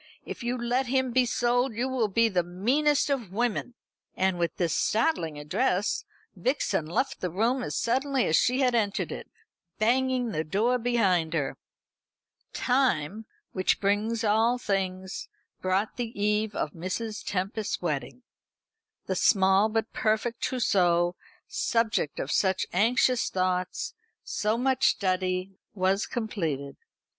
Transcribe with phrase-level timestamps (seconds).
[0.25, 3.75] If you let him be sold, you will be the meanest of women."
[4.15, 9.11] And with this startling address Vixen left the room as suddenly as she had entered
[9.11, 9.29] it,
[9.77, 11.55] banging the door behind her.
[12.51, 15.29] Time, which brings all things,
[15.61, 17.23] brought the eve of Mrs.
[17.23, 18.23] Tempest's wedding.
[19.05, 21.15] The small but perfect trousseau,
[21.47, 23.93] subject of such anxious thoughts,
[24.23, 26.75] so much study, was completed.